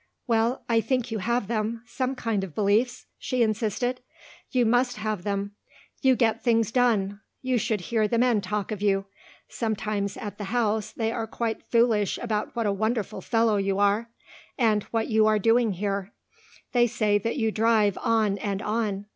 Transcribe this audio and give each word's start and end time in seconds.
"Well, 0.25 0.63
I 0.67 0.81
think 0.81 1.11
you 1.11 1.19
have 1.19 1.45
them 1.47 1.83
some 1.85 2.15
kind 2.15 2.43
of 2.43 2.55
beliefs," 2.55 3.05
she 3.19 3.43
insisted, 3.43 4.01
"you 4.49 4.65
must 4.65 4.97
have 4.97 5.21
them. 5.21 5.51
You 6.01 6.15
get 6.15 6.41
things 6.43 6.71
done. 6.71 7.21
You 7.43 7.59
should 7.59 7.81
hear 7.81 8.07
the 8.07 8.17
men 8.17 8.41
talk 8.41 8.71
of 8.71 8.81
you. 8.81 9.05
Sometimes 9.47 10.17
at 10.17 10.39
the 10.39 10.45
house 10.45 10.91
they 10.91 11.11
are 11.11 11.27
quite 11.27 11.61
foolish 11.67 12.17
about 12.17 12.55
what 12.55 12.65
a 12.65 12.71
wonderful 12.73 13.21
fellow 13.21 13.57
you 13.57 13.77
are 13.77 14.09
and 14.57 14.81
what 14.85 15.07
you 15.09 15.27
are 15.27 15.37
doing 15.37 15.73
here. 15.73 16.11
They 16.71 16.87
say 16.87 17.19
that 17.19 17.37
you 17.37 17.51
drive 17.51 17.95
on 18.01 18.39
and 18.39 18.63
on. 18.63 19.05